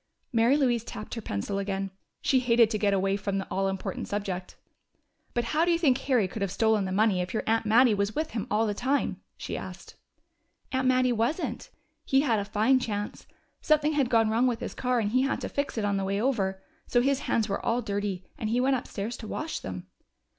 [0.33, 1.91] Mary Louise tapped her pencil again.
[2.23, 4.55] She hated to get away from the all important subject.
[5.35, 7.93] "But how do you think Harry could have stolen the money if your aunt Mattie
[7.93, 9.93] was with him all the time?" she asked.
[10.71, 11.69] "Aunt Mattie wasn't.
[12.03, 13.27] He had a fine chance.
[13.61, 16.03] Something had gone wrong with his car, and he had to fix it on the
[16.05, 16.63] way over.
[16.87, 19.85] So his hands were all dirty, and he went upstairs to wash them."